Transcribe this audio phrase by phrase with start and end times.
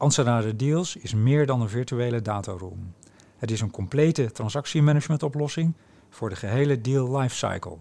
[0.00, 2.94] Anserada Deals is meer dan een virtuele dataroom.
[3.38, 5.74] Het is een complete transactiemanagement-oplossing
[6.10, 7.76] voor de gehele deal lifecycle.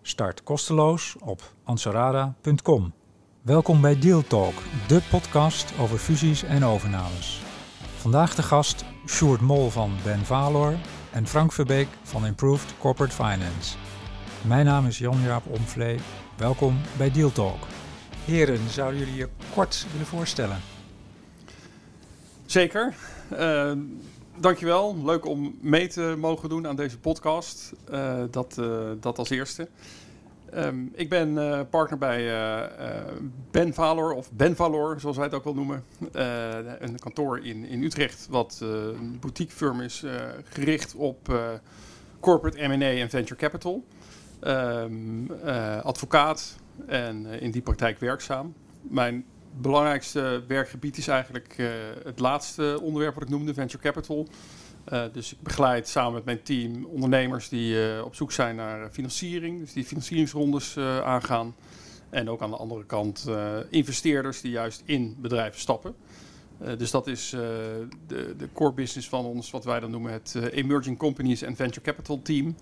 [0.00, 2.92] Start kosteloos op ansarada.com.
[3.42, 4.54] Welkom bij Deal Talk,
[4.88, 7.42] de podcast over fusies en overnames.
[7.96, 10.74] Vandaag de gast Sjoerd Mol van Ben Valor
[11.12, 13.76] en Frank Verbeek van Improved Corporate Finance.
[14.46, 15.98] Mijn naam is Jan-Jaap Omvlee.
[16.36, 17.66] Welkom bij Deal Talk.
[18.24, 20.56] Heren, zouden jullie je kort willen voorstellen?
[22.52, 22.94] Zeker.
[23.32, 23.72] Uh,
[24.36, 25.04] dankjewel.
[25.04, 27.72] Leuk om mee te mogen doen aan deze podcast.
[27.90, 29.68] Uh, dat, uh, dat als eerste.
[30.54, 32.24] Um, ik ben uh, partner bij
[33.50, 35.84] Ben Valor, of Ben Valor, zoals wij het ook wel noemen.
[36.78, 40.04] een kantoor in, in Utrecht, wat een boutique firm is
[40.44, 41.34] gericht op
[42.20, 43.84] corporate M&A en venture capital.
[44.40, 45.30] Um,
[45.82, 48.54] advocaat en in die praktijk werkzaam.
[48.80, 49.24] Mijn
[49.60, 51.68] belangrijkste werkgebied is eigenlijk uh,
[52.04, 54.28] het laatste onderwerp wat ik noemde, venture capital.
[54.92, 58.90] Uh, dus ik begeleid samen met mijn team ondernemers die uh, op zoek zijn naar
[58.90, 61.54] financiering, dus die financieringsrondes aangaan.
[62.10, 63.28] En ook aan de andere kant
[63.70, 65.94] investeerders die juist in bedrijven stappen.
[66.78, 67.88] dus dat is de,
[68.36, 72.22] de, core business van ons, wat wij dan noemen het Emerging Companies and Venture Capital
[72.22, 72.56] Team.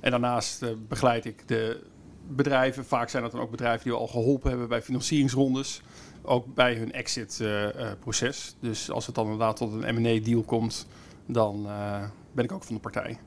[0.00, 1.80] En daarnaast begeleid ik de
[2.28, 5.82] bedrijven, vaak zijn dat dan ook bedrijven die we al geholpen hebben bij financieringsrondes
[6.22, 8.38] ook bij hun exit-proces.
[8.60, 10.86] Eh, eh, dus als het dan inderdaad tot een M&A-deal komt,
[11.26, 12.02] dan eh,
[12.32, 13.18] ben ik ook van de partij.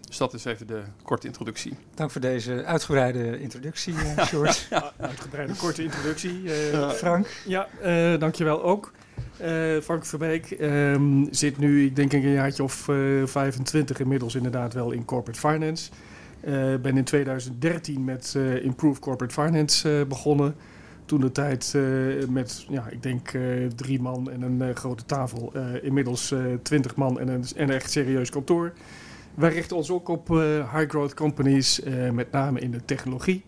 [0.00, 1.72] Dus dat is even de korte introductie.
[1.94, 4.66] Dank voor deze uitgebreide introductie, uh, George.
[4.70, 6.42] ja, uitgebreide korte introductie.
[6.42, 7.26] Uh, Frank?
[7.46, 8.92] Ja, uh, dankjewel ook.
[9.82, 12.72] Frank Verbeek um, zit nu, ik denk een jaartje of
[13.24, 15.90] 25 inmiddels inderdaad wel in corporate finance.
[16.80, 20.54] ben in 2013 met Improve Corporate Finance begonnen
[21.12, 25.04] toen de tijd uh, met, ja, ik denk uh, drie man en een uh, grote
[25.04, 25.52] tafel.
[25.82, 28.72] inmiddels twintig man en een, en een echt serieus kantoor.
[29.34, 30.28] Wij richten ons ook op
[30.72, 31.80] high growth companies,
[32.12, 33.44] met name in de technologie.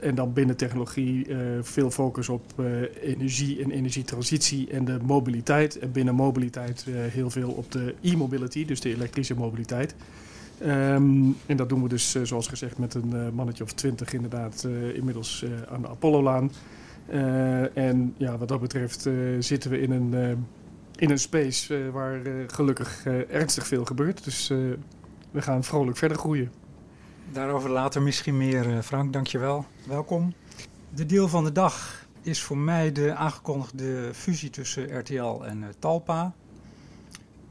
[0.00, 1.26] en dan binnen technologie
[1.60, 2.44] veel focus op
[3.02, 5.78] energie en energietransitie en de mobiliteit.
[5.78, 9.94] En binnen mobiliteit heel veel op de e-mobility, dus de elektrische mobiliteit.
[10.62, 14.12] Um, en dat doen we dus, uh, zoals gezegd, met een uh, mannetje of twintig
[14.12, 16.50] inderdaad uh, inmiddels aan de Apollo-laan.
[17.74, 20.14] en ja, wat dat betreft zitten we in een,
[20.96, 24.24] in een space waar gelukkig ernstig veel gebeurt.
[24.24, 24.48] Dus
[25.30, 26.50] we gaan vrolijk verder groeien.
[27.32, 29.12] Daarover later misschien meer, Frank.
[29.12, 29.66] Dankjewel.
[29.88, 30.34] Welkom.
[30.94, 36.34] De deal van de dag is voor mij de aangekondigde fusie tussen RTL en Talpa.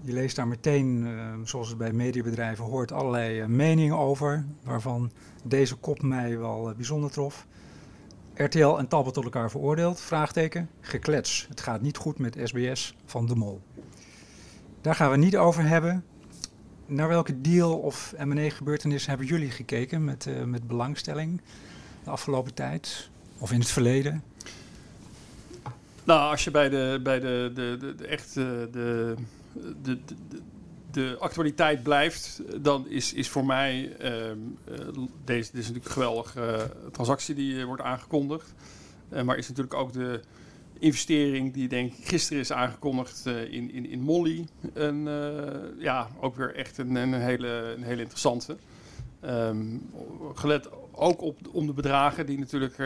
[0.05, 4.45] Je leest daar meteen, uh, zoals het bij mediabedrijven hoort, allerlei uh, meningen over.
[4.63, 5.11] Waarvan
[5.43, 7.45] deze kop mij wel uh, bijzonder trof.
[8.35, 10.01] RTL en Talbot tot elkaar veroordeeld?
[10.01, 10.69] Vraagteken.
[10.81, 11.45] Geklets.
[11.49, 13.61] Het gaat niet goed met SBS van de Mol.
[14.81, 16.05] Daar gaan we niet over hebben.
[16.85, 21.41] Naar welke deal of M&A gebeurtenis hebben jullie gekeken met, met belangstelling
[22.03, 23.09] de afgelopen tijd?
[23.37, 24.23] Of in het verleden?
[26.03, 29.15] Nou, als je bij de, bij de, de, de, de echt de
[29.81, 29.99] de,
[30.91, 34.31] de, actualiteit blijft, dan is, is voor mij uh,
[35.25, 38.53] deze, dit is natuurlijk een geweldige uh, transactie die uh, wordt aangekondigd.
[39.23, 40.19] maar is natuurlijk ook de
[40.79, 44.47] investering die denk ik gisteren is aangekondigd in, in, in Molly.
[44.73, 45.03] En,
[45.77, 47.47] ja, ook weer echt een, een, hele,
[47.77, 48.57] een hele interessante.
[49.25, 49.89] Um,
[50.33, 52.77] gelet ook op, om de bedragen die natuurlijk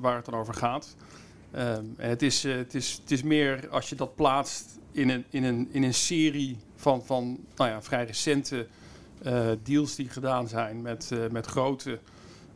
[0.00, 0.96] waar het dan over gaat.
[1.56, 5.44] Um, het, is, het, is, het is meer als je dat plaatst in een, in
[5.44, 8.66] een, in een serie van, van nou ja, vrij recente
[9.26, 11.98] uh, deals die gedaan zijn met, uh, met, grote,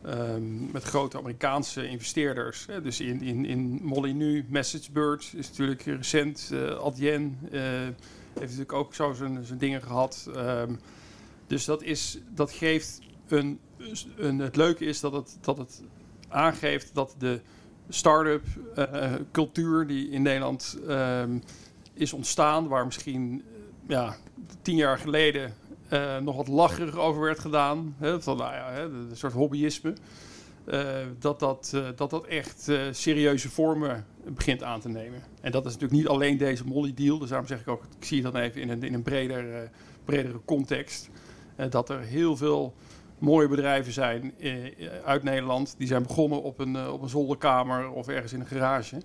[0.06, 2.66] um, met grote Amerikaanse investeerders.
[2.66, 2.82] Hè.
[2.82, 6.50] Dus in, in, in Molyneux, MessageBird is natuurlijk recent.
[6.52, 10.30] Uh, Adyen heeft natuurlijk ook zo zijn, zijn dingen gehad.
[10.36, 10.78] Um,
[11.46, 12.98] dus dat, is, dat geeft
[13.28, 13.58] een,
[14.16, 14.38] een...
[14.38, 15.82] Het leuke is dat het, dat het
[16.28, 17.40] aangeeft dat de
[17.88, 18.44] start-up
[19.32, 20.78] cultuur die in Nederland...
[20.88, 21.42] Um,
[21.98, 24.16] is ontstaan, waar misschien eh, ja,
[24.62, 25.54] tien jaar geleden
[25.92, 27.94] uh, nog wat lacherig over werd gedaan.
[27.98, 29.92] Hè, van, nou ja, hè, een soort hobbyisme.
[31.18, 35.22] dat, dat, dat dat echt serieuze vormen begint aan te nemen.
[35.40, 37.18] En dat is natuurlijk niet alleen deze Molly-deal.
[37.18, 39.70] Dus daarom zeg ik ook, ik zie dan even in een, in een breder,
[40.04, 41.08] bredere context.
[41.70, 42.74] dat er heel veel
[43.18, 44.34] mooie bedrijven zijn
[45.04, 45.74] uit Nederland.
[45.78, 48.96] Die zijn begonnen op een, op een zolderkamer of ergens in een garage.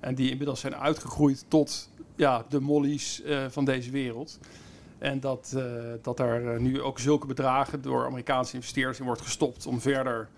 [0.00, 4.38] En die inmiddels zijn uitgegroeid tot ja, de mollies van deze wereld.
[5.00, 5.62] En dat, uh,
[6.02, 10.28] dat daar eh, nu ook zulke bedragen door Amerikaanse investeerders in wordt gestopt om verder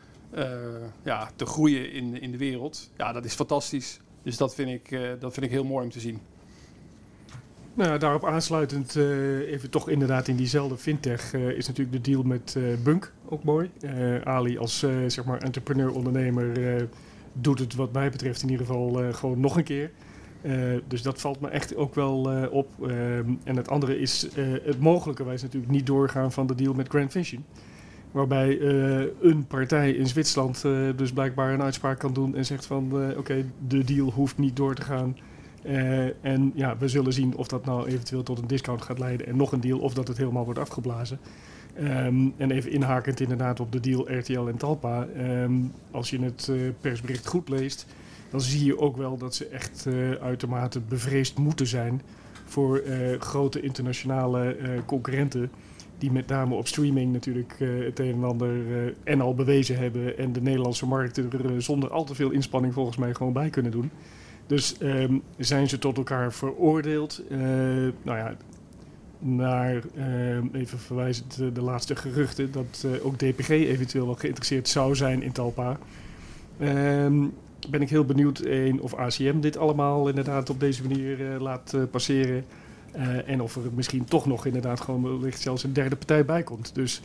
[1.03, 2.91] ja, te groeien in, in de wereld.
[2.97, 4.01] Ja, dat is fantastisch.
[4.23, 6.19] Dus dat vind ik, dat vind ik heel mooi om te zien.
[7.75, 8.97] Nou daarop aansluitend,
[9.47, 13.71] even toch inderdaad in diezelfde fintech, is natuurlijk de deal met Bunk ook mooi.
[14.25, 16.89] Ali als zeg maar entrepreneur, ondernemer
[17.33, 19.91] doet het wat mij betreft in ieder geval gewoon nog een keer.
[20.43, 22.69] Uh, dus dat valt me echt ook wel uh, op.
[22.81, 26.89] Uh, en het andere is uh, het mogelijkerwijs natuurlijk niet doorgaan van de deal met
[26.89, 27.45] Grand Vision.
[28.11, 28.61] Waarbij
[29.21, 30.63] een partij in Zwitserland
[30.97, 34.75] dus blijkbaar een uitspraak kan doen en zegt van oké, de deal hoeft niet door
[34.75, 35.17] te gaan.
[36.21, 39.37] en ja, we zullen zien of dat nou eventueel tot een discount gaat leiden en
[39.37, 41.19] nog een deal of dat het helemaal wordt afgeblazen.
[41.81, 45.07] Um, en even inhakend inderdaad op de deal RTL en Talpa.
[45.17, 46.51] Um, als je het
[46.81, 47.87] persbericht goed leest,
[48.33, 52.03] dan zie je ook wel dat ze echt uh, uitermate bevreesd moeten zijn
[52.45, 55.51] voor uh, grote internationale uh, concurrenten.
[55.99, 58.55] Die met name op streaming natuurlijk het een en ander
[59.05, 60.19] en al bewezen hebben.
[60.19, 63.73] En de Nederlandse markt er zonder al te veel inspanning volgens mij gewoon bij kunnen
[63.73, 63.91] doen.
[64.47, 67.23] Dus um, zijn ze tot elkaar veroordeeld?
[68.03, 68.37] nou ja,
[69.19, 69.83] naar,
[70.53, 75.79] even verwijzend de laatste geruchten, dat ook DPG eventueel wel geïnteresseerd zou zijn in Talpa.
[76.61, 77.33] Um,
[77.71, 81.73] ben ik heel benieuwd één, of ACM dit allemaal inderdaad op deze manier uh, laat
[81.75, 82.45] uh, passeren.
[82.97, 86.43] Uh, en of er misschien toch nog inderdaad gewoon wellicht zelfs een derde partij bij
[86.43, 86.75] komt.
[86.75, 87.03] Dus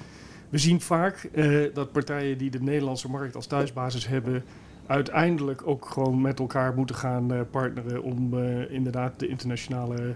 [0.50, 1.30] we zien vaak
[1.74, 4.44] dat partijen die de Nederlandse markt als thuisbasis hebben,
[4.86, 8.40] uiteindelijk ook gewoon met elkaar moeten gaan partneren om
[8.70, 10.16] inderdaad de internationale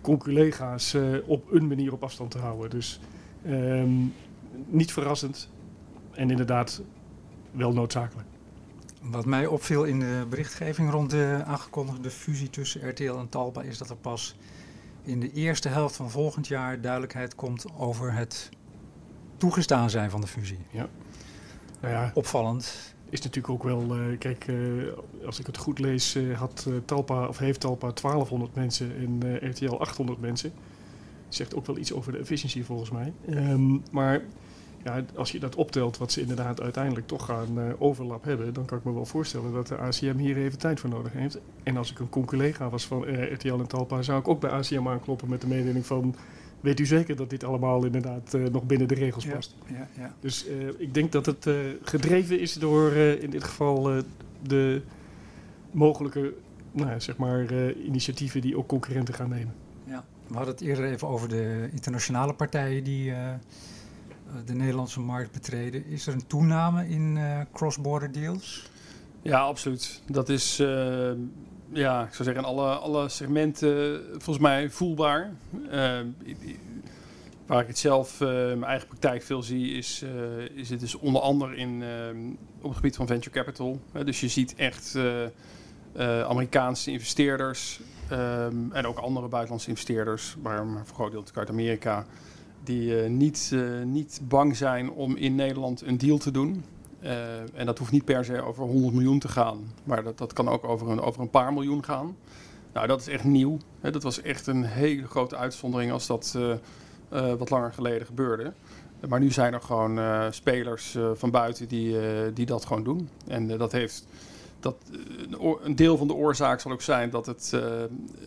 [0.00, 0.96] conculega's
[1.26, 2.70] op een manier op afstand te houden.
[2.70, 3.00] Dus
[3.46, 4.14] um,
[4.66, 5.48] niet verrassend
[6.12, 6.82] en inderdaad
[7.50, 8.28] wel noodzakelijk.
[9.02, 13.78] Wat mij opviel in de berichtgeving rond de aangekondigde fusie tussen RTL en Talpa is
[13.78, 14.36] dat er pas
[15.02, 18.48] in de eerste helft van volgend jaar duidelijkheid komt over het
[19.36, 20.58] toegestaan zijn van de fusie.
[20.70, 20.88] Ja.
[21.80, 22.94] Nou ja, Opvallend.
[23.08, 24.92] Is natuurlijk ook wel, uh, kijk, uh,
[25.26, 29.74] als ik het goed lees, uh, had Talpa of heeft Talpa 1200 mensen en RTL
[29.74, 30.52] 800 mensen.
[31.28, 33.12] Zegt ook wel iets over de efficiëntie volgens mij.
[33.28, 34.22] Um, maar
[34.84, 38.64] ja, als je dat optelt, wat ze inderdaad uiteindelijk toch gaan uh, overlap hebben, dan
[38.64, 41.38] kan ik me wel voorstellen dat de ACM hier even tijd voor nodig heeft.
[41.62, 44.50] En als ik een conculega was van uh, RTL en Talpa, zou ik ook bij
[44.50, 46.14] ACM aankloppen met de mededeling van.
[46.60, 49.54] Weet u zeker dat dit allemaal inderdaad uh, nog binnen de regels past?
[49.66, 50.14] Ja, ja.
[50.20, 50.46] Dus
[50.78, 51.48] ik denk dat het
[51.82, 54.02] gedreven is door in dit geval
[54.42, 54.82] de
[55.70, 56.34] mogelijke
[56.72, 59.54] nou, zeg maar, initiatieven die ook concurrenten gaan nemen.
[59.84, 63.34] Ja, we hadden het eerder even over de internationale partijen die eh,
[64.44, 65.86] de Nederlandse markt betreden.
[65.86, 68.70] Is er een toename in uh, cross-border deals?
[69.22, 70.02] Ja, absoluut.
[70.06, 71.10] Dat is, uh,
[71.72, 75.32] ja, ik zou zeggen, in alle, alle segmenten volgens mij voelbaar.
[77.46, 80.04] Waar ik het zelf in mijn eigen praktijk veel zie, is,
[80.54, 81.82] is het dus onder andere in,
[82.60, 83.80] op het gebied van venture capital.
[84.04, 84.98] dus je ziet echt
[86.26, 87.80] Amerikaanse investeerders
[88.12, 92.06] um, en ook andere buitenlandse investeerders, maar, maar voor groot deel uit Amerika
[92.64, 96.64] die uh, niet, uh, niet bang zijn om in Nederland een deal te doen.
[97.02, 100.32] Uh, en dat hoeft niet per se over 100 miljoen te gaan, maar dat, dat
[100.32, 102.16] kan ook over een, over een paar miljoen gaan.
[102.72, 103.58] Nou, dat is echt nieuw.
[103.80, 106.38] Dat was echt een hele grote uitzondering als dat
[107.38, 108.52] wat langer geleden gebeurde.
[109.08, 110.00] Maar nu zijn er gewoon
[110.32, 111.96] spelers van buiten die,
[112.32, 113.08] die dat gewoon doen.
[113.26, 114.06] En dat heeft
[114.60, 114.76] dat,
[115.62, 117.50] een deel van de oorzaak zal ook zijn dat het,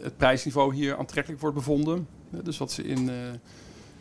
[0.02, 2.08] het prijsniveau hier aantrekkelijk wordt bevonden.
[2.30, 3.10] Dus wat ze in,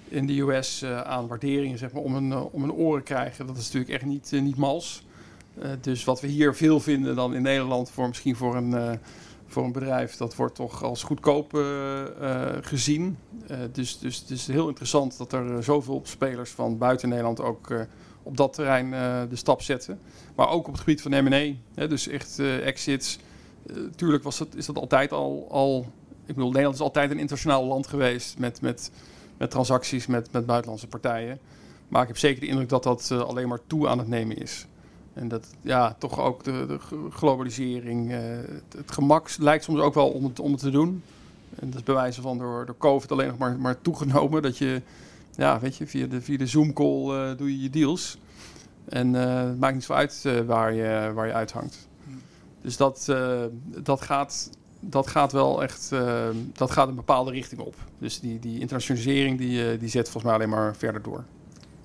[0.08, 3.46] in de US uh, aan waarderingen zeg maar, om, een, uh, om oren krijgen.
[3.46, 5.06] Dat is natuurlijk echt niet, uh, niet mals.
[5.80, 8.98] dus wat we hier veel vinden dan in Nederland voor misschien voor een,
[9.46, 11.52] voor een bedrijf, dat wordt toch als goedkoop
[12.60, 13.18] gezien.
[13.72, 17.86] dus, dus het is heel interessant dat er zoveel spelers van buiten Nederland ook
[18.22, 18.90] op dat terrein
[19.28, 19.98] de stap zetten.
[20.34, 21.52] Maar ook op het gebied van M&A,
[21.86, 23.18] dus echt exits.
[23.96, 25.86] tuurlijk was dat, is dat altijd al, al...
[26.26, 28.60] Ik bedoel, Nederland is altijd een internationaal land geweest met...
[28.60, 28.90] met
[29.44, 31.38] met transacties met, met buitenlandse partijen.
[31.88, 34.36] Maar ik heb zeker de indruk dat dat uh, alleen maar toe aan het nemen
[34.36, 34.66] is.
[35.12, 36.78] En dat ja, toch ook de, de
[37.10, 41.02] globalisering, uh, het, het, gemak lijkt soms ook wel om het, om het te doen.
[41.58, 44.42] En dat is bij wijze van door, door COVID alleen nog maar, maar toegenomen.
[44.42, 44.82] Dat je,
[45.36, 48.18] ja, weet je, via de, via de Zoom-call uh, doe je je deals.
[48.84, 51.88] En het maakt niet zo uit waar, je, waar je uithangt.
[52.60, 53.12] Dus dat,
[53.82, 54.50] dat, gaat,
[54.88, 55.90] dat gaat wel echt
[56.52, 57.74] dat gaat een bepaalde richting op.
[57.98, 61.24] Dus die, die internationalisering die, die zet volgens mij alleen maar verder door.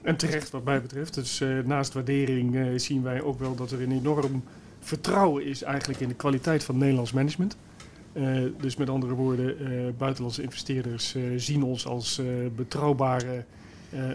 [0.01, 1.13] En terecht wat mij betreft.
[1.13, 4.43] Dus naast waardering zien wij ook wel dat er een enorm
[4.79, 7.57] vertrouwen is eigenlijk in de kwaliteit van Nederlands management.
[8.59, 9.55] Dus met andere woorden,
[9.97, 12.21] buitenlandse investeerders zien ons als
[12.55, 13.43] betrouwbare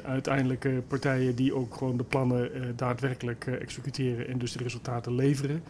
[0.04, 5.62] uiteindelijke partijen die ook gewoon de plannen daadwerkelijk executeren en dus de resultaten leveren.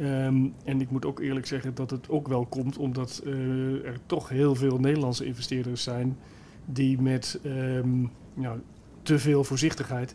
[0.00, 3.22] Um, en ik moet ook eerlijk zeggen dat het ook wel komt omdat
[3.84, 6.16] er toch heel veel Nederlandse investeerders zijn
[6.64, 7.40] die met
[8.34, 8.56] ja,
[9.02, 10.14] te veel voorzichtigheid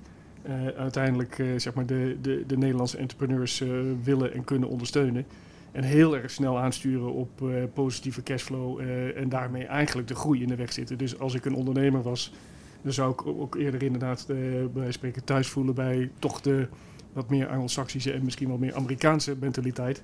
[0.77, 3.63] uiteindelijk zeg maar de, de, de Nederlandse entrepreneurs
[4.03, 5.25] willen en kunnen ondersteunen.
[5.71, 7.29] En heel erg snel aansturen op
[7.73, 8.79] positieve cashflow
[9.15, 10.97] en daarmee eigenlijk de groei in de weg zitten.
[10.97, 12.33] Dus als ik een ondernemer was,
[12.81, 14.27] dan zou ik ook eerder inderdaad
[14.73, 16.67] bij spreken thuis voelen bij toch de
[17.13, 20.01] wat meer Anglo-Saxische en misschien wel meer Amerikaanse mentaliteit.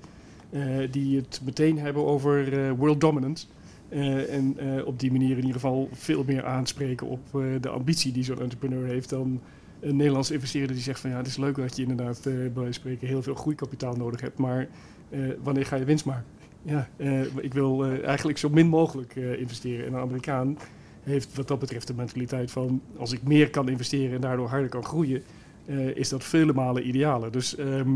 [0.90, 3.46] die het meteen hebben over world dominance.
[4.28, 7.20] en op die manier in ieder geval veel meer aanspreken op
[7.60, 9.40] de ambitie die zo'n entrepreneur heeft dan
[9.80, 13.08] een Nederlandse investeerder die zegt van ja, het is leuk dat je inderdaad bij spreken
[13.08, 14.68] heel veel groeikapitaal nodig hebt, maar
[15.14, 16.24] eh, wanneer ga je winst maken?
[16.62, 19.86] Ja, eh, ik wil eh, eigenlijk zo min mogelijk investeren.
[19.86, 20.58] En een Amerikaan
[21.02, 22.82] heeft wat dat betreft de mentaliteit van...
[22.96, 25.22] als ik meer kan investeren en daardoor harder kan groeien...
[25.94, 27.32] is dat vele malen idealer.
[27.32, 27.90] Dus ehm,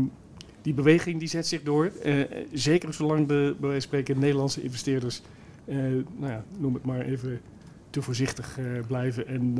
[0.61, 1.91] die beweging die zet zich door.
[2.53, 3.55] zeker zolang de,
[3.89, 5.21] bij Nederlandse investeerders...
[5.65, 7.41] nou ja, noem het maar even
[7.89, 8.57] te voorzichtig
[8.87, 9.27] blijven...
[9.27, 9.57] en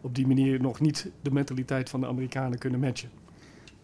[0.00, 3.10] op die manier nog niet de mentaliteit van de Amerikanen kunnen matchen.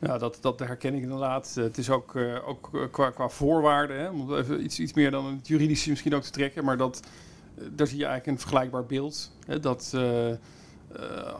[0.00, 1.54] Ja, dat, dat herken ik inderdaad.
[1.54, 2.16] Het is ook,
[2.46, 6.14] ook eh, qua, qua voorwaarden, hè, om even iets, iets meer dan het juridische misschien
[6.14, 7.02] ook te trekken, maar dat,
[7.72, 9.32] daar zie je eigenlijk een vergelijkbaar beeld.
[9.46, 9.96] Hè, dat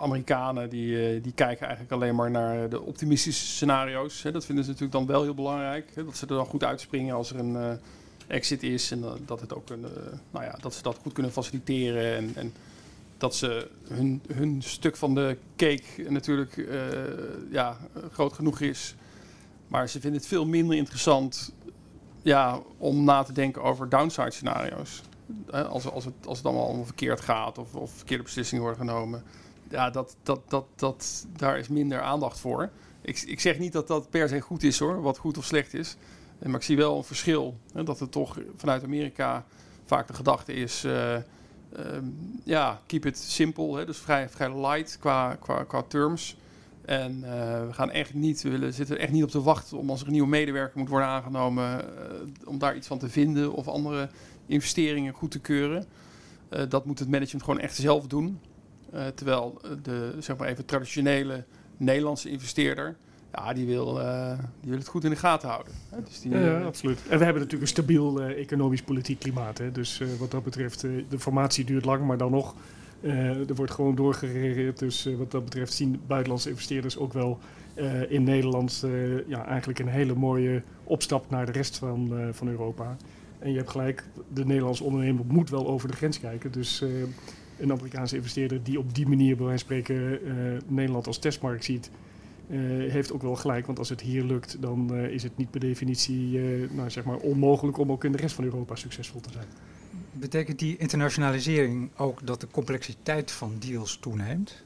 [0.01, 4.23] Amerikanen die, die kijken eigenlijk alleen maar naar de optimistische scenario's.
[4.23, 4.33] Hè.
[4.33, 5.91] Dat vinden ze natuurlijk dan wel heel belangrijk.
[5.95, 7.79] Hè, dat ze er dan goed uitspringen als er een
[8.27, 9.87] exit is en dat, het ook een,
[10.31, 12.17] nou ja, dat ze dat goed kunnen faciliteren.
[12.17, 12.53] En, en
[13.19, 16.69] dat ze hun, hun stuk van de cake natuurlijk
[17.51, 17.77] ja,
[18.13, 18.95] groot genoeg is.
[19.69, 21.53] Maar ze vinden het veel minder interessant
[22.23, 25.03] ja, om na te denken over downside scenario's.
[25.51, 29.23] Als, als, het, als het allemaal verkeerd gaat of, of verkeerde beslissingen worden genomen.
[29.69, 32.71] Ja, dat, dat, dat, dat, daar is minder aandacht voor.
[33.01, 35.75] Ik, ik zeg niet dat dat per se goed is hoor, wat goed of slecht
[35.75, 35.97] is.
[36.39, 37.57] Maar ik zie wel een verschil.
[37.73, 39.45] Hè, dat het toch vanuit Amerika
[39.85, 40.85] vaak de gedachte is...
[40.85, 41.17] Uh,
[41.77, 42.05] Ehm,
[42.45, 43.79] ja, keep it simple.
[43.79, 46.37] Hè, dus vrij, vrij light qua, qua, qua terms.
[46.85, 47.31] En uh,
[47.67, 50.13] we gaan echt niet, willen, zitten echt niet op te wachten om als er een
[50.13, 51.85] nieuwe medewerker moet worden aangenomen,
[52.45, 54.09] om daar iets van te vinden of andere
[54.51, 55.85] investeringen goed te keuren.
[56.51, 58.41] Uh, dat moet het management gewoon echt zelf doen.
[59.15, 61.45] terwijl de zeg maar even traditionele
[61.77, 62.97] Nederlandse investeerder
[63.33, 65.73] ja, die wil, uh, die wil het goed in de gaten houden.
[65.89, 66.03] Hè?
[66.03, 66.99] Dus die, ja, absoluut.
[67.09, 69.59] En we hebben natuurlijk een stabiel uh, economisch-politiek klimaat.
[69.59, 69.73] Hè?
[69.73, 72.55] Dus wat dat betreft, de formatie duurt lang, maar dan nog,
[73.03, 74.79] er wordt gewoon doorgeregeerd.
[74.79, 77.39] Dus wat dat betreft zien buitenlandse investeerders ook wel
[78.09, 78.85] in Nederland
[79.27, 82.97] ja, eigenlijk een hele mooie opstap naar de rest van, van Europa.
[83.41, 86.53] En je hebt gelijk, de Nederlandse ondernemer moet wel over de grens kijken.
[86.53, 86.81] Dus
[87.59, 90.19] een Amerikaanse investeerder die op die manier bij wijze van spreken
[90.67, 91.91] Nederland als testmarkt ziet
[92.51, 92.59] uh,
[92.93, 96.41] heeft ook wel gelijk, want als het hier lukt, dan is het niet per definitie
[96.71, 99.47] nou, zeg maar onmogelijk om ook in de rest van Europa succesvol te zijn.
[100.13, 104.65] Betekent die internationalisering ook dat de complexiteit van deals toeneemt?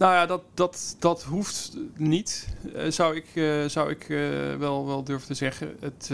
[0.00, 2.48] Nou ja, dat, dat, dat hoeft niet,
[2.88, 3.26] zou ik,
[3.70, 4.06] zou ik
[4.58, 5.76] wel, wel durven te zeggen.
[5.80, 6.08] Het,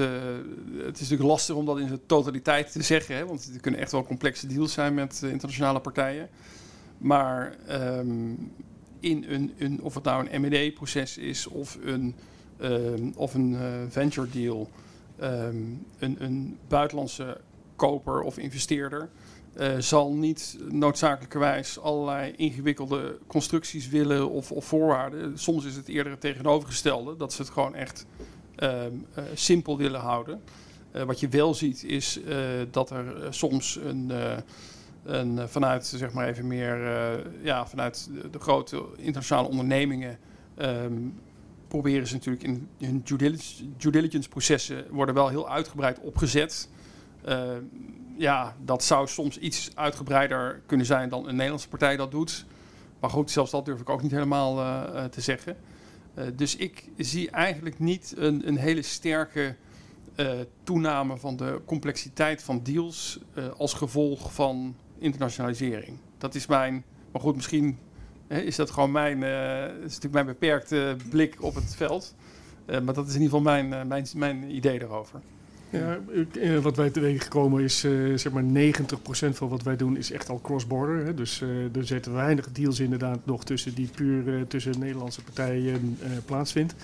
[0.77, 3.81] het is natuurlijk lastig om dat in zijn totaliteit te zeggen, hè, want er kunnen
[3.81, 6.29] echt wel complexe deals zijn met internationale partijen.
[6.99, 8.53] Maar um,
[9.01, 12.15] in een, een, of het nou een M&A-proces is of een,
[12.61, 13.57] um, of een
[13.89, 14.71] venture deal,
[15.23, 17.41] um, een, een buitenlandse
[17.77, 19.09] koper of investeerder
[19.59, 25.39] uh, zal niet noodzakelijkerwijs allerlei ingewikkelde constructies willen of, of, voorwaarden.
[25.39, 28.07] Soms is het eerder het tegenovergestelde, dat ze het gewoon echt
[28.57, 30.41] um, uh, simpel willen houden.
[31.07, 32.21] wat je wel ziet is
[32.71, 34.11] dat er soms een
[35.07, 36.79] en eh, vanuit, zeg maar even meer,
[37.43, 40.19] ja, vanuit de, grote internationale ondernemingen
[40.59, 41.21] um,
[41.69, 46.69] proberen ze natuurlijk in hun due diligence, diligence, processen worden wel heel uitgebreid opgezet.
[47.27, 47.51] Uh,
[48.19, 52.47] ja, dat zou soms iets uitgebreider kunnen zijn dan een Nederlandse partij dat doet.
[53.01, 55.57] Maar goed, zelfs dat durf ik ook niet helemaal uh, te zeggen.
[56.35, 59.55] dus ik zie eigenlijk niet een, een hele sterke
[60.63, 63.19] toename van de complexiteit van deals
[63.57, 65.99] als gevolg van internationalisering.
[66.19, 66.85] Dat is mijn.
[67.13, 67.79] Maar goed, misschien
[68.29, 72.15] is dat gewoon mijn, is natuurlijk mijn beperkte blik op het veld.
[72.67, 75.21] maar dat is in ieder geval mijn, mijn, mijn idee erover.
[75.79, 75.99] Ja,
[76.41, 79.97] eh, wat wij te weten gekomen is, uh, zeg maar 90% van wat wij doen
[79.97, 81.17] is echt al cross-border.
[81.17, 86.75] Dus uh, er zitten weinig deals inderdaad nog tussen die puur tussen Nederlandse partijen plaatsvindt.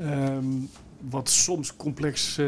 [0.00, 0.68] Um,
[1.10, 2.38] wat soms complex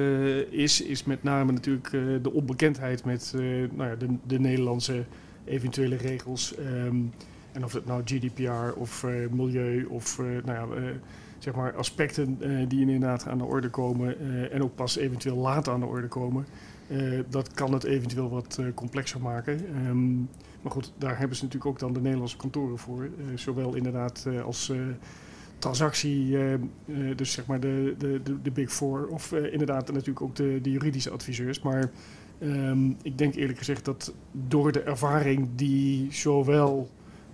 [0.51, 1.91] is, is met name natuurlijk
[2.23, 3.33] de onbekendheid met
[3.73, 5.05] nou ja, de, de, Nederlandse
[5.45, 6.55] eventuele regels.
[6.59, 7.13] Um,
[7.53, 10.93] en of het nou GDPR of milieu of nou ja,
[11.39, 15.37] zeg maar, aspecten uh, die inderdaad aan de orde komen uh, en ook pas eventueel
[15.37, 16.47] later aan de orde komen,
[16.89, 19.87] uh, dat kan het eventueel wat complexer maken.
[19.87, 20.29] Um,
[20.63, 23.09] maar goed, daar hebben ze natuurlijk ook dan de Nederlandse kantoren voor.
[23.35, 24.73] zowel inderdaad als
[25.59, 26.37] transactie,
[27.17, 31.11] dus zeg maar de, de, de, Big Four, of inderdaad natuurlijk ook de, de juridische
[31.11, 31.61] adviseurs.
[31.61, 31.91] Maar
[32.43, 36.89] um, ik denk eerlijk gezegd dat door de ervaring die zowel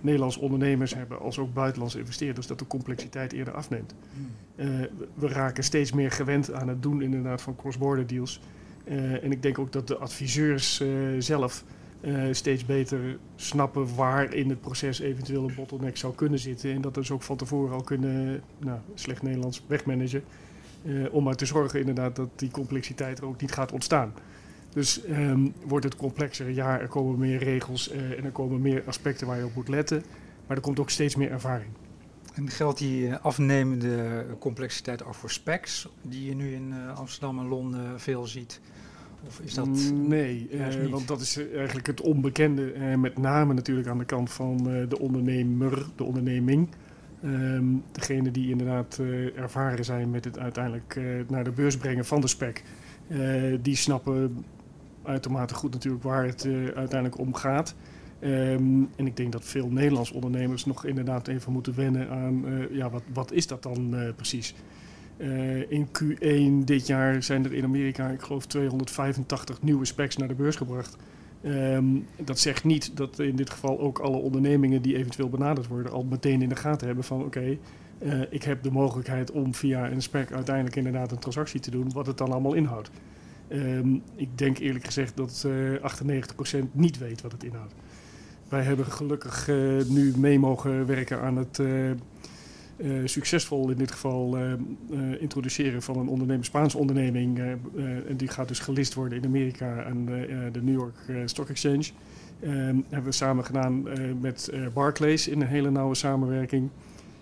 [0.05, 3.95] Nederlandse ondernemers hebben als ook buitenlandse investeerders, dat de complexiteit eerder afneemt.
[4.13, 4.29] Hmm.
[4.55, 8.41] Eh, we raken steeds meer gewend aan het doen inderdaad van cross-border deals.
[8.87, 11.63] Uh, en ik denk ook dat de adviseurs uh, zelf
[12.31, 16.71] steeds beter snappen waar in het proces eventueel een bottleneck zou kunnen zitten.
[16.71, 20.23] En dat dus ook van tevoren al kunnen, nou, slecht Nederlands, wegmanagen.
[21.11, 24.13] om maar te zorgen inderdaad dat die complexiteit er ook niet gaat ontstaan.
[24.75, 26.49] Dus um, wordt het complexer.
[26.49, 29.67] Ja, er komen meer regels uh, en er komen meer aspecten waar je op moet
[29.67, 30.03] letten.
[30.47, 31.69] Maar er komt ook steeds meer ervaring.
[32.33, 37.39] En geldt die uh, afnemende complexiteit ook voor specs, die je nu in uh, Amsterdam
[37.39, 38.59] en Londen veel ziet?
[39.27, 39.65] Of is dat.
[39.65, 40.49] Mm, nee,
[40.89, 42.95] want dat is eigenlijk het onbekende.
[42.97, 44.57] met name natuurlijk aan de kant van
[44.89, 46.69] de ondernemer, de onderneming.
[47.23, 48.99] Um, degene die inderdaad
[49.35, 52.63] ervaren zijn met het uiteindelijk naar de beurs brengen van de spec.
[53.61, 54.45] die snappen
[55.05, 57.75] uitermate goed natuurlijk waar het uh, uiteindelijk om gaat.
[58.21, 62.75] Um, en ik denk dat veel Nederlandse ondernemers nog inderdaad even moeten wennen aan uh,
[62.75, 64.55] ja, wat, wat is dat dan uh, precies.
[65.69, 70.35] in Q1 dit jaar zijn er in Amerika, ik geloof, 285 nieuwe specs naar de
[70.35, 70.97] beurs gebracht.
[71.45, 75.91] Um, dat zegt niet dat in dit geval ook alle ondernemingen die eventueel benaderd worden
[75.91, 77.57] al meteen in de gaten hebben van oké,
[78.29, 82.07] ik heb de mogelijkheid om via een spec uiteindelijk inderdaad een transactie te doen, wat
[82.07, 82.89] het dan allemaal inhoudt.
[83.49, 85.81] Um, ik denk eerlijk gezegd dat uh, eh,
[86.55, 87.73] 98% niet weet wat het inhoudt.
[88.49, 91.91] Wij hebben gelukkig uh, nu mee mogen werken aan het uh,
[93.05, 94.37] succesvol in dit geval
[95.19, 97.39] introduceren van een Spaanse onderneming.
[98.07, 100.05] en die gaat dus gelist worden in Amerika aan
[100.51, 101.85] de New York Stock Exchange.
[102.43, 103.83] Um, hebben we samen gedaan
[104.21, 106.69] met Barclays in een hele nauwe samenwerking.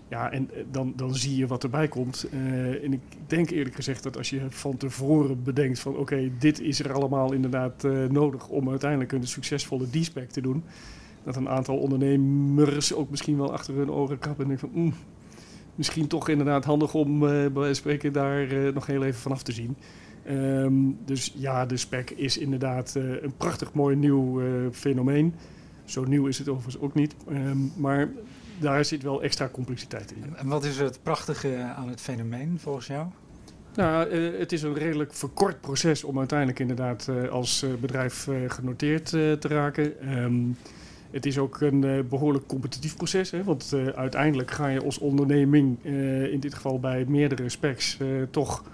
[0.08, 2.26] Ja, en eh, dan, dan zie je wat erbij komt.
[2.32, 5.96] Uh, en ik denk eerlijk gezegd dat als je van tevoren bedenkt van...
[5.96, 10.64] oké, dit is er allemaal inderdaad uh, nodig om uiteindelijk een succesvolle D-spec te doen...
[11.24, 14.82] dat een aantal ondernemers ook misschien wel achter hun oren krabben en denken van...
[14.82, 14.94] Mm,
[15.74, 19.76] misschien toch inderdaad handig om uh, bij spreken daar nog heel even vanaf te zien.
[20.30, 24.40] Um, dus ja, de spec is inderdaad een prachtig mooi nieuw
[24.72, 25.34] fenomeen.
[25.84, 27.14] Zo nieuw is het overigens ook niet.
[27.30, 28.08] Um, maar
[28.58, 30.36] daar zit wel extra complexiteit in.
[30.36, 33.06] En wat is het prachtige aan het fenomeen volgens jou?
[33.74, 38.28] Nou, uh, het is een redelijk verkort proces om uiteindelijk inderdaad uh, als uh, bedrijf
[38.48, 40.18] genoteerd te raken.
[40.18, 40.56] Um,
[41.10, 45.84] het is ook een behoorlijk competitief proces, hè, want uiteindelijk ga je als onderneming,
[46.30, 47.98] in dit geval bij meerdere specs,
[48.30, 48.64] toch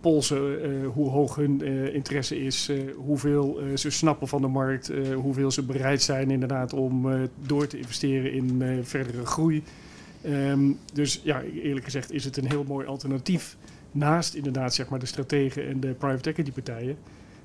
[0.00, 5.50] polsen uh, hoe hoog hun uh, interesse is, hoeveel ze snappen van de markt, hoeveel
[5.50, 7.08] ze bereid zijn inderdaad om
[7.46, 9.62] door te investeren in verdere groei.
[10.26, 13.56] Um, dus ja, eerlijk gezegd is het een heel mooi alternatief
[13.92, 16.96] naast inderdaad zeg maar, de strategen en de private equity partijen.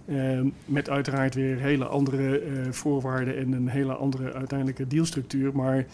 [0.09, 5.55] Um, met uiteraard weer hele andere voorwaarden en een hele andere uiteindelijke dealstructuur.
[5.55, 5.85] Maar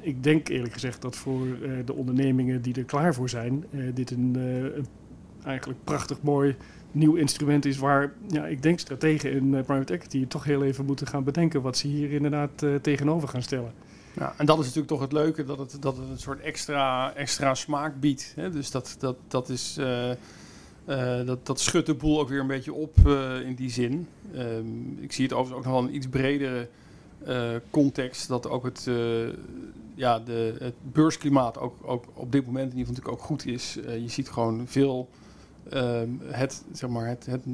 [0.00, 1.46] ik denk eerlijk gezegd dat voor
[1.84, 3.64] de ondernemingen die er klaar voor zijn,
[3.94, 4.34] dit een,
[4.76, 4.86] een
[5.44, 6.56] eigenlijk prachtig mooi
[6.92, 10.84] nieuw instrument is waar ja, ik denk strategen in uh, private equity toch heel even
[10.84, 13.72] moeten gaan bedenken wat ze hier inderdaad uh, tegenover gaan stellen.
[14.12, 17.14] Ja, en dat is natuurlijk toch het leuke, dat het, dat het een soort extra,
[17.14, 18.32] extra smaak biedt.
[18.36, 18.50] Hè?
[18.50, 20.10] Dus dat, dat, dat, is, uh,
[21.26, 22.96] dat, dat schudt de boel ook weer een beetje op
[23.44, 24.06] in die zin.
[24.36, 26.68] Um, ik zie het overigens ook nog wel een iets bredere
[27.70, 28.90] context, dat ook het,
[29.94, 33.46] ja, de, het beursklimaat ook, ook op dit moment in ieder geval natuurlijk ook goed
[33.46, 33.78] is.
[34.02, 35.08] je ziet gewoon veel
[35.70, 37.44] Ehm, het, zeg maar, het, het,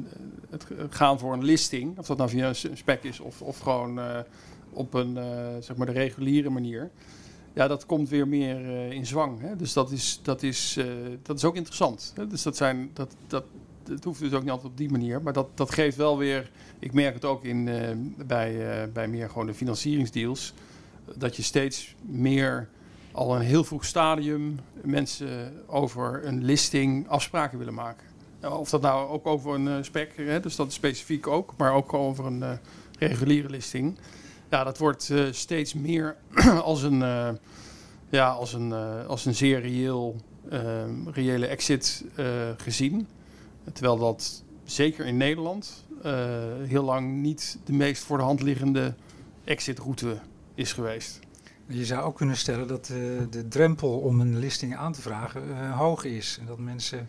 [0.49, 3.99] het, gaan voor een listing, of dat nou via een spec is of, of gewoon
[3.99, 4.19] uh,
[4.69, 5.25] op een, uh,
[5.59, 6.91] zeg maar de reguliere manier.
[7.53, 9.41] Ja, dat komt weer meer uh, in zwang.
[9.41, 9.55] Hè?
[9.55, 10.79] Dus dat is, dat, is,
[11.21, 12.11] dat is ook interessant.
[12.15, 12.27] Hè?
[12.27, 13.43] Dus dat zijn, dat, dat,
[13.87, 15.21] het hoeft dus ook niet altijd op die manier.
[15.21, 17.69] Maar dat, dat geeft wel weer, ik merk het ook in,
[18.27, 20.53] bij, bij meer gewoon de financieringsdeals.
[21.15, 22.69] dat je steeds meer
[23.15, 28.07] al een heel vroeg stadium mensen over een listing afspraken willen maken.
[28.41, 31.93] Of dat nou ook over een uh, spec, hè, dus dat specifiek ook, maar ook
[31.93, 32.51] over een uh,
[32.99, 33.97] reguliere listing.
[34.49, 36.15] Ja, dat wordt uh, steeds meer
[36.63, 36.99] als een,
[38.09, 38.73] ja, als een,
[39.07, 39.59] als een zeer
[41.11, 42.05] reële exit
[42.57, 43.07] gezien.
[43.73, 45.85] Terwijl dat zeker in Nederland
[46.63, 48.93] heel lang niet de meest voor de hand liggende
[49.43, 50.17] exitroute
[50.55, 51.19] is geweest.
[51.67, 52.85] Je zou ook kunnen stellen dat
[53.29, 56.37] de drempel om een listing aan te vragen hoog is.
[56.39, 57.07] En dat mensen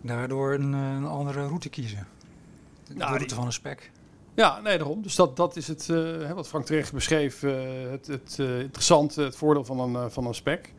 [0.00, 2.06] daardoor een, eh, een andere route kiezen.
[2.86, 3.90] De nou, route van een spec.
[4.34, 5.02] Ja, nee, daarom.
[5.02, 7.52] Dus dat, dat is het, uh, wat Frank terecht beschreef, uh,
[7.90, 10.72] het, het uh, interessante, het voordeel van een, van een spec.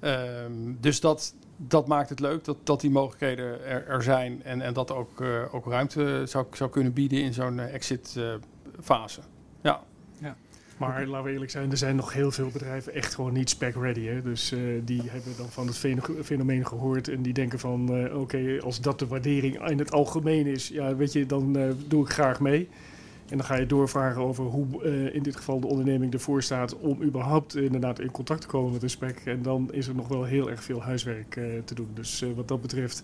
[0.00, 4.60] Um, dus dat, dat maakt het leuk dat, dat die mogelijkheden er, er zijn en,
[4.60, 5.20] en dat ook,
[5.52, 8.18] ook ruimte zou, zou kunnen bieden in zo'n exit
[8.80, 9.20] fase.
[10.88, 14.06] Maar laten we eerlijk zijn, er zijn nog heel veel bedrijven echt gewoon niet spec-ready.
[14.06, 14.22] Hè?
[14.22, 15.78] Dus uh, die hebben dan van het
[16.22, 17.96] fenomeen gehoord en die denken van...
[17.96, 21.70] Uh, oké, als dat de waardering in het algemeen is, ja, weet je, dan uh,
[21.86, 22.68] doe ik graag mee.
[23.28, 26.76] En dan ga je doorvragen over hoe in dit geval de onderneming ervoor staat...
[26.76, 29.20] om überhaupt inderdaad in contact te komen met een spec.
[29.24, 31.88] En dan is er nog wel heel erg veel huiswerk te doen.
[31.94, 33.02] Dus wat dat betreft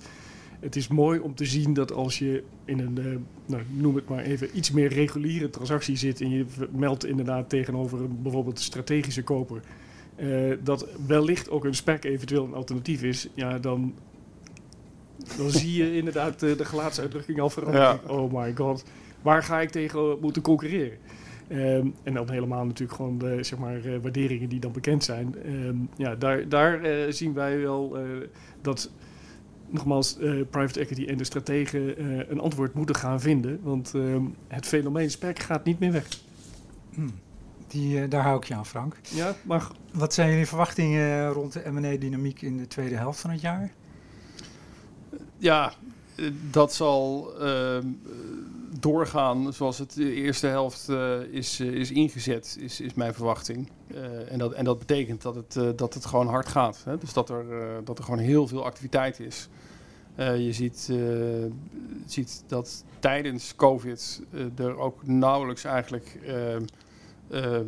[0.61, 3.17] het is mooi om te zien dat als je in een, uh,
[3.47, 8.01] nou, noem het maar even, iets meer reguliere transactie zit en je meldt inderdaad tegenover
[8.01, 9.61] een bijvoorbeeld strategische koper,
[10.17, 13.95] uh, dat wellicht ook een spec eventueel een alternatief is, ja, dan,
[15.37, 18.01] dan zie je inderdaad uh, de gelaatsuitdrukking al veranderen.
[18.07, 18.13] Ja.
[18.13, 18.85] Oh my god,
[19.23, 20.99] waar ga ik tegen moeten concurreren?
[21.51, 25.35] Um, en dan helemaal natuurlijk gewoon de zeg maar, waarderingen die dan bekend zijn.
[25.47, 26.81] Um, ja, daar, daar
[27.13, 27.97] zien wij wel
[28.61, 28.91] dat
[29.71, 33.61] nogmaals, uh, private equity en de strategen uh, een antwoord moeten gaan vinden.
[33.63, 34.17] Want uh,
[34.49, 36.09] het fenomeen spec gaat niet meer weg.
[36.95, 37.15] Hmm.
[37.67, 38.97] Die, uh, daar hou ik je aan, Frank.
[39.03, 39.75] Ja, mag.
[39.93, 43.73] Wat zijn jullie verwachtingen rond de M&A-dynamiek in de tweede helft van het jaar?
[45.39, 45.73] Ja,
[46.51, 47.87] dat zal ehm,
[48.81, 50.89] doorgaan zoals het de eerste helft
[51.31, 53.71] is, is ingezet, is, is mijn verwachting.
[54.29, 56.83] en, dat, en dat betekent dat het, dat het gewoon hard gaat.
[56.85, 56.99] Hè?
[56.99, 57.45] Dus dat er,
[57.85, 59.49] dat er gewoon heel veel activiteit is.
[60.17, 60.93] Je ziet,
[62.07, 64.23] ziet, dat tijdens COVID
[64.57, 66.63] er ook nauwelijks eigenlijk ehm,
[67.31, 67.67] ehm,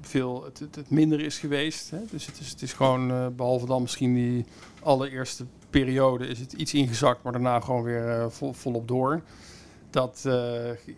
[0.00, 1.90] veel het, het, het, minder is geweest.
[1.90, 1.98] Hè?
[2.10, 4.44] Dus het is, het is gewoon, behalve dan misschien die
[4.82, 9.22] allereerste periode, is het iets ingezakt, maar daarna gewoon weer vol, volop door.
[9.92, 10.28] Dat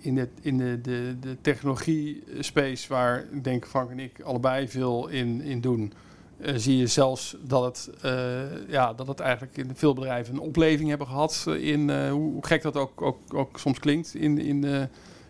[0.00, 5.40] in, de, in de, de, de technologie-space, waar denk Frank en ik allebei veel in,
[5.40, 5.92] in doen,
[6.40, 10.40] uh, zie je zelfs dat het, uh, ja, dat het eigenlijk in veel bedrijven een
[10.40, 11.44] opleving hebben gehad.
[11.48, 14.88] Eh, in hoe, gek dat ook, ook, ook soms klinkt in, in de,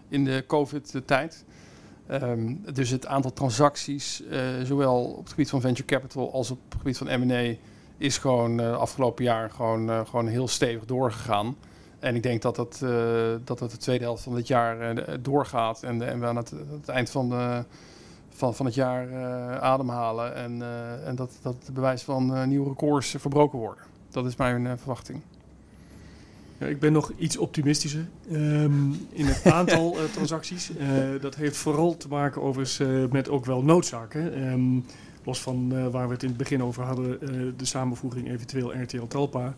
[0.09, 1.45] in de COVID-tijd.
[2.11, 4.23] Um, dus het aantal transacties,
[4.63, 7.55] zowel op het gebied van venture capital als op het gebied van MA,
[7.99, 11.57] is gewoon afgelopen jaar gewoon, gewoon heel stevig doorgegaan.
[12.05, 12.79] En ik denk dat dat,
[13.45, 16.89] dat, dat de tweede helft van dit jaar doorgaat en, en we aan het, het
[16.89, 17.33] eind van
[18.35, 20.35] van, van het jaar uh, ademhalen.
[20.35, 20.63] En,
[21.05, 23.85] en dat, dat bewijs van nieuwe records verbroken worden.
[24.11, 25.21] Dat is mijn verwachting.
[26.59, 30.71] Ja, ik ben nog iets optimistischer um, in het aantal transacties.
[31.21, 34.43] dat heeft vooral te maken overigens met ook wel noodzaken.
[34.53, 34.85] Um,
[35.25, 37.19] los van waar we het in het begin over hadden,
[37.57, 39.55] de samenvoeging eventueel RTL Talpa.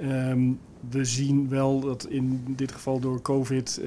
[0.00, 0.58] Um,
[0.90, 3.80] we zien wel dat in dit geval door COVID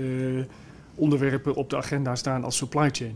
[0.96, 3.16] onderwerpen op de agenda staan als supply chain.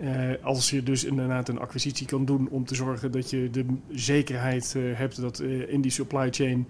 [0.00, 0.10] Uh,
[0.42, 4.74] als je dus inderdaad een acquisitie kan doen om te zorgen dat je de zekerheid
[4.76, 6.66] uh, hebt dat in die supply chain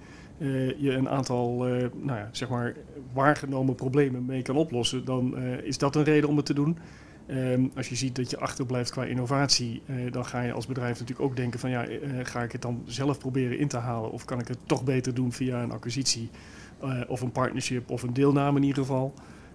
[0.78, 1.56] je een aantal
[2.02, 2.74] nou ja, zeg maar
[3.12, 6.78] waargenomen problemen mee kan oplossen, dan is dat een reden om het te doen.
[7.30, 11.28] Um, als je ziet dat je achterblijft qua innovatie, dan ga je als bedrijf natuurlijk
[11.28, 11.86] ook denken van ja,
[12.22, 15.14] ga ik het dan zelf proberen in te halen of kan ik het toch beter
[15.14, 16.30] doen via een acquisitie
[17.08, 19.14] of een partnership of een deelname in ieder geval.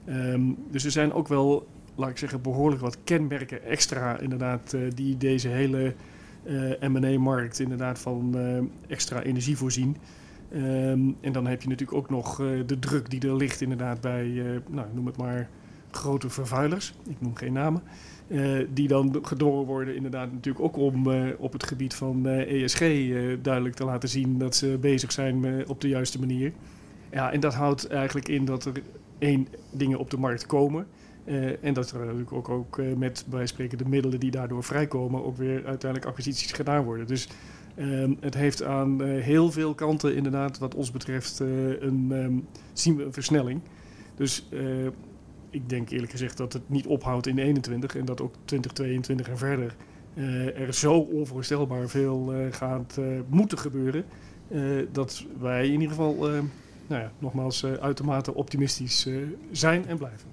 [0.10, 5.18] Um, dus er zijn ook wel laat ik zeggen, behoorlijk wat kenmerken extra inderdaad, die
[5.18, 5.94] deze hele
[6.44, 8.36] eh, M&A-markt inderdaad van
[8.88, 9.98] extra energie voorzien.
[10.54, 14.44] Um, en dan heb je natuurlijk ook nog de druk die er ligt inderdaad bij,
[14.70, 15.50] nou, noem het maar,
[15.96, 16.94] grote vervuilers.
[17.10, 17.84] Ik noem geen namen.
[18.70, 23.76] die dan gedwongen worden inderdaad natuurlijk ook om op het gebied van ESG e duidelijk
[23.76, 26.52] te laten zien dat ze bezig zijn op de juiste manier.
[27.12, 28.74] Ja, en dat houdt eigenlijk in dat er
[29.20, 30.88] één dingen op de markt komen...
[31.62, 35.38] En dat er natuurlijk ook, ook met bij spreken de middelen die daardoor vrijkomen, ook
[35.38, 37.08] weer uiteindelijk acquisities gedaan worden.
[37.08, 37.28] Dus
[37.76, 42.96] uh, het heeft aan eh, heel veel kanten inderdaad, wat ons betreft, een, um, zien
[42.96, 43.62] we een versnelling.
[44.16, 44.48] Dus
[45.54, 49.38] ik denk eerlijk gezegd dat het niet ophoudt in 21 en dat ook 2022 en
[49.38, 49.76] verder
[50.56, 54.06] er zo onvoorstelbaar veel gaat moeten gebeuren.
[54.92, 56.16] dat wij in ieder geval,
[56.88, 59.08] nou ja, nogmaals, uitermate optimistisch
[59.52, 60.30] zijn en blijven.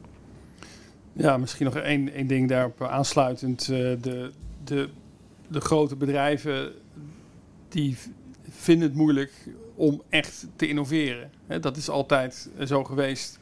[1.13, 3.67] Ja, misschien nog één, één ding daarop aansluitend.
[3.67, 4.31] de,
[4.65, 4.89] de,
[5.49, 6.73] de grote bedrijven
[7.69, 7.97] die
[8.51, 9.33] vinden het moeilijk
[9.75, 11.31] om echt te innoveren.
[11.61, 13.39] dat is altijd zo geweest.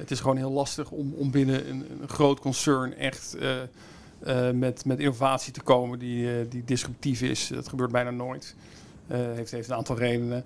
[0.00, 3.50] Het is gewoon heel lastig om, om binnen een, een groot concern echt uh,
[4.26, 7.48] uh, met, met innovatie te komen die, uh, die disruptief is.
[7.48, 8.54] Dat gebeurt bijna nooit.
[9.06, 10.44] heeft, heeft een aantal redenen.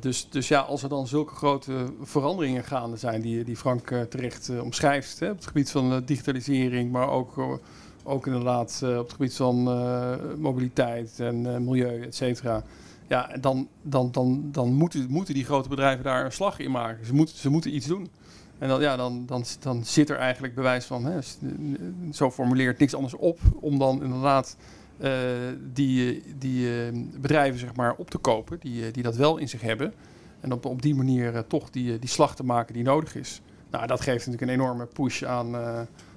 [0.00, 4.50] dus, dus ja, als er dan zulke grote veranderingen gaande zijn, die, die Frank terecht
[4.60, 7.60] omschrijft, hè, op het gebied van digitalisering, maar ook,
[8.04, 9.62] ook inderdaad op het gebied van
[10.38, 12.64] mobiliteit en milieu, et cetera
[13.08, 17.06] ja, dan, dan, dan, dan moeten, moeten die grote bedrijven daar een slag in maken.
[17.06, 18.08] Ze moeten, ze moeten iets doen.
[18.64, 21.18] En dan, ja, dan, dan, dan zit er eigenlijk bewijs van, hè,
[22.12, 24.56] zo formuleert niks anders op, om dan inderdaad
[25.00, 25.10] uh,
[25.72, 29.60] die, die uh, bedrijven zeg maar, op te kopen, die, die dat wel in zich
[29.60, 29.94] hebben.
[30.40, 33.40] En op, op die manier toch die, die slag te maken die nodig is.
[33.70, 35.56] Nou, dat geeft natuurlijk een enorme push aan,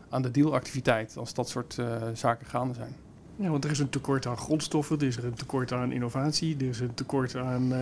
[0.10, 1.78] aan de dealactiviteit als dat soort
[2.14, 2.96] zaken gaande zijn.
[3.36, 6.68] Ja, want er is een tekort aan grondstoffen, er is een tekort aan innovatie, er
[6.68, 7.74] is een tekort aan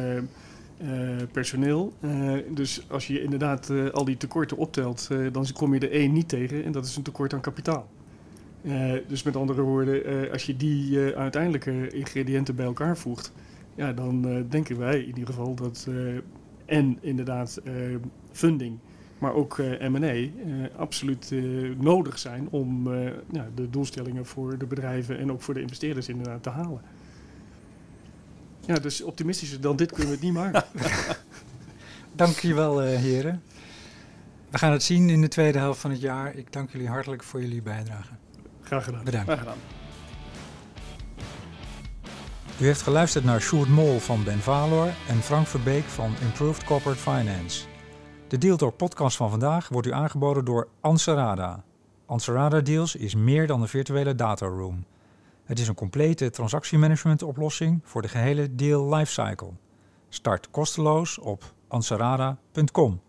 [1.31, 1.93] personeel.
[1.99, 6.29] Uh, dus als je inderdaad al die tekorten optelt, dan kom je er één niet
[6.29, 7.87] tegen en dat is een tekort aan kapitaal.
[9.07, 13.31] dus met andere woorden, als je die uiteindelijke ingrediënten bij elkaar voegt,
[13.75, 15.87] ja, dan denken wij in ieder geval dat
[16.65, 17.61] en inderdaad
[18.31, 18.79] funding
[19.17, 20.29] maar ook uh, M&A
[20.77, 21.31] absoluut
[21.77, 22.83] nodig zijn om
[23.55, 26.81] de doelstellingen voor de bedrijven en ook voor de investeerders inderdaad te halen.
[28.67, 30.63] Ja, dus optimistischer dan dit kunnen we het niet maken.
[32.15, 33.43] dank jullie wel, heren.
[34.49, 36.35] We gaan het zien in de tweede helft van het jaar.
[36.35, 38.13] Ik dank jullie hartelijk voor jullie bijdrage.
[38.61, 39.03] Graag gedaan.
[39.03, 39.25] Bedankt.
[39.25, 39.57] Graag gedaan.
[42.59, 46.99] U heeft geluisterd naar Sjoerd Mol van Ben Valor en Frank Verbeek van Improved Corporate
[46.99, 47.65] Finance.
[48.27, 51.63] De Deal Talk podcast van vandaag wordt u aangeboden door Anserada.
[52.05, 54.85] Anserada Deals is meer dan een virtuele data room.
[55.45, 59.51] Het is een complete transactiemanagement oplossing voor de gehele deal lifecycle.
[60.09, 63.01] Start kosteloos op anserada.com.